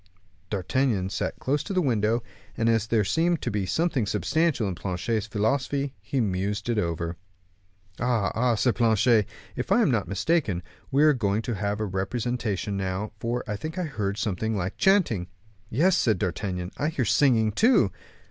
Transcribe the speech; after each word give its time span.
D'Artagnan 0.49 1.11
sat 1.11 1.33
down 1.33 1.39
close 1.41 1.61
to 1.61 1.73
the 1.73 1.79
window, 1.81 2.23
and 2.57 2.67
as 2.67 2.87
there 2.87 3.03
seemed 3.03 3.39
to 3.43 3.51
be 3.51 3.67
something 3.67 4.07
substantial 4.07 4.67
in 4.67 4.73
Planchet's 4.73 5.27
philosophy, 5.27 5.93
he 6.01 6.19
mused 6.19 6.67
over 6.71 7.11
it. 7.11 7.15
"Ah, 7.99 8.31
ah!" 8.33 8.53
exclaimed 8.53 8.77
Planchet, 8.77 9.27
"if 9.55 9.71
I 9.71 9.83
am 9.83 9.91
not 9.91 10.07
mistaken, 10.07 10.63
we 10.89 11.03
are 11.03 11.13
going 11.13 11.43
to 11.43 11.53
have 11.53 11.79
a 11.79 11.85
representation 11.85 12.75
now, 12.75 13.11
for 13.19 13.43
I 13.47 13.55
think 13.55 13.77
I 13.77 13.83
heard 13.83 14.17
something 14.17 14.57
like 14.57 14.75
chanting." 14.75 15.27
"Yes," 15.69 15.97
said 15.97 16.17
D'Artagnan, 16.17 16.71
"I 16.79 16.87
hear 16.87 17.05
singing 17.05 17.51
too." 17.51 17.91